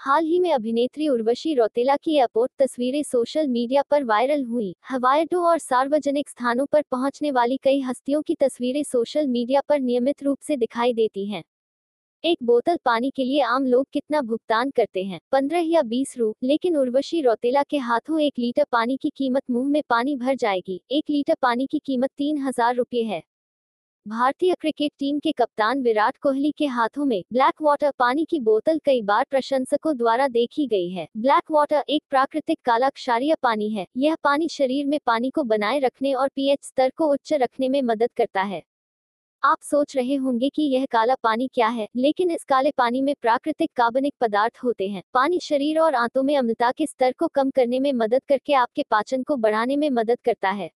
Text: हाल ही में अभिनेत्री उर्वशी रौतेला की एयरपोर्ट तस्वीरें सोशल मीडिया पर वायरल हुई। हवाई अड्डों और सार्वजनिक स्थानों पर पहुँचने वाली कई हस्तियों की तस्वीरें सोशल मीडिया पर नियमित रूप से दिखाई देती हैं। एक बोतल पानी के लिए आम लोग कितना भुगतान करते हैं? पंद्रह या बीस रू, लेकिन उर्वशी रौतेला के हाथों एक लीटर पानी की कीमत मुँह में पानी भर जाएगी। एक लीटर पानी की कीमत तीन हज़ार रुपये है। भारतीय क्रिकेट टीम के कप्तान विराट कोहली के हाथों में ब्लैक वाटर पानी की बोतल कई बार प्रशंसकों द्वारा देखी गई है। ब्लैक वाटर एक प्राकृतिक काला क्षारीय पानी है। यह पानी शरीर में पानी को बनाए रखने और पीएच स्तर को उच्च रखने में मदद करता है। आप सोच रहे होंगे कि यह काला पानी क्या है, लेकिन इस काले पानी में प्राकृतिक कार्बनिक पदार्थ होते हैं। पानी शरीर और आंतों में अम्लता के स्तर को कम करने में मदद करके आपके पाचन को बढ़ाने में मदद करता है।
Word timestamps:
हाल 0.00 0.24
ही 0.24 0.38
में 0.40 0.52
अभिनेत्री 0.52 1.08
उर्वशी 1.08 1.52
रौतेला 1.54 1.96
की 1.96 2.14
एयरपोर्ट 2.16 2.50
तस्वीरें 2.58 3.02
सोशल 3.02 3.48
मीडिया 3.48 3.82
पर 3.82 4.04
वायरल 4.04 4.44
हुई। 4.44 4.74
हवाई 4.88 5.20
अड्डों 5.20 5.42
और 5.44 5.58
सार्वजनिक 5.58 6.28
स्थानों 6.28 6.66
पर 6.66 6.82
पहुँचने 6.82 7.30
वाली 7.30 7.56
कई 7.56 7.80
हस्तियों 7.80 8.22
की 8.22 8.34
तस्वीरें 8.34 8.82
सोशल 8.82 9.26
मीडिया 9.26 9.60
पर 9.68 9.80
नियमित 9.80 10.22
रूप 10.22 10.38
से 10.40 10.56
दिखाई 10.56 10.94
देती 10.94 11.26
हैं। 11.26 11.42
एक 12.24 12.38
बोतल 12.42 12.78
पानी 12.84 13.10
के 13.10 13.24
लिए 13.24 13.40
आम 13.40 13.66
लोग 13.66 13.86
कितना 13.92 14.20
भुगतान 14.20 14.70
करते 14.70 15.04
हैं? 15.04 15.20
पंद्रह 15.32 15.60
या 15.60 15.82
बीस 15.82 16.18
रू, 16.18 16.34
लेकिन 16.42 16.76
उर्वशी 16.76 17.20
रौतेला 17.20 17.62
के 17.62 17.78
हाथों 17.78 18.20
एक 18.20 18.38
लीटर 18.38 18.64
पानी 18.72 18.96
की 18.96 19.10
कीमत 19.10 19.42
मुँह 19.50 19.68
में 19.68 19.82
पानी 19.88 20.16
भर 20.16 20.34
जाएगी। 20.34 20.80
एक 20.90 21.10
लीटर 21.10 21.34
पानी 21.42 21.66
की 21.66 21.78
कीमत 21.78 22.10
तीन 22.18 22.38
हज़ार 22.38 22.74
रुपये 22.74 23.02
है। 23.02 23.22
भारतीय 24.06 24.54
क्रिकेट 24.54 24.92
टीम 24.98 25.18
के 25.18 25.32
कप्तान 25.32 25.82
विराट 25.82 26.16
कोहली 26.16 26.50
के 26.50 26.66
हाथों 26.66 27.04
में 27.04 27.22
ब्लैक 27.32 27.62
वाटर 27.62 27.90
पानी 27.98 28.24
की 28.24 28.38
बोतल 28.40 28.78
कई 28.84 29.02
बार 29.02 29.26
प्रशंसकों 29.30 29.96
द्वारा 29.96 30.28
देखी 30.28 30.66
गई 30.66 30.88
है। 30.90 31.06
ब्लैक 31.16 31.50
वाटर 31.50 31.84
एक 31.88 32.02
प्राकृतिक 32.10 32.58
काला 32.64 32.88
क्षारीय 32.88 33.34
पानी 33.42 33.68
है। 33.70 33.86
यह 33.96 34.16
पानी 34.24 34.48
शरीर 34.48 34.86
में 34.86 34.98
पानी 35.06 35.30
को 35.30 35.42
बनाए 35.42 35.78
रखने 35.78 36.14
और 36.14 36.28
पीएच 36.28 36.58
स्तर 36.62 36.90
को 36.96 37.12
उच्च 37.12 37.32
रखने 37.32 37.68
में 37.68 37.80
मदद 37.82 38.10
करता 38.16 38.42
है। 38.42 38.62
आप 39.42 39.58
सोच 39.62 39.96
रहे 39.96 40.14
होंगे 40.14 40.48
कि 40.48 40.62
यह 40.62 40.86
काला 40.90 41.14
पानी 41.14 41.48
क्या 41.54 41.68
है, 41.68 41.88
लेकिन 41.96 42.30
इस 42.30 42.44
काले 42.44 42.70
पानी 42.70 43.02
में 43.02 43.14
प्राकृतिक 43.22 43.70
कार्बनिक 43.76 44.14
पदार्थ 44.20 44.58
होते 44.64 44.88
हैं। 44.88 45.02
पानी 45.14 45.40
शरीर 45.40 45.80
और 45.80 45.94
आंतों 45.94 46.22
में 46.22 46.36
अम्लता 46.36 46.70
के 46.70 46.86
स्तर 46.86 47.12
को 47.12 47.28
कम 47.28 47.50
करने 47.50 47.80
में 47.80 47.92
मदद 47.92 48.22
करके 48.28 48.54
आपके 48.54 48.84
पाचन 48.90 49.22
को 49.22 49.36
बढ़ाने 49.36 49.76
में 49.76 49.90
मदद 49.90 50.18
करता 50.24 50.50
है। 50.50 50.70